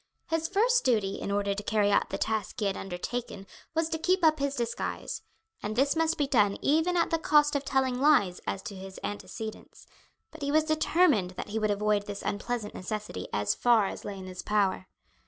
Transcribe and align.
His 0.31 0.47
first 0.47 0.83
duty 0.83 1.17
in 1.21 1.29
order 1.29 1.53
to 1.53 1.61
carry 1.61 1.91
out 1.91 2.09
the 2.09 2.17
task 2.17 2.59
he 2.59 2.65
had 2.65 2.75
undertaken 2.75 3.45
was 3.75 3.87
to 3.89 3.99
keep 3.99 4.25
up 4.25 4.39
his 4.39 4.55
disguise, 4.55 5.21
and 5.61 5.75
this 5.75 5.95
must 5.95 6.17
be 6.17 6.25
done 6.25 6.57
even 6.63 6.97
at 6.97 7.11
the 7.11 7.19
cost 7.19 7.55
of 7.55 7.63
telling 7.63 8.01
lies 8.01 8.41
as 8.47 8.63
to 8.63 8.75
his 8.75 8.99
antecedents; 9.03 9.85
but 10.31 10.41
he 10.41 10.51
was 10.51 10.63
determined 10.63 11.35
that 11.37 11.49
he 11.49 11.59
would 11.59 11.69
avoid 11.69 12.07
this 12.07 12.23
unpleasant 12.23 12.73
necessity 12.73 13.27
as 13.31 13.53
far 13.53 13.85
as 13.85 14.03
lay 14.03 14.17
in 14.17 14.25
his 14.25 14.41
power. 14.41 14.87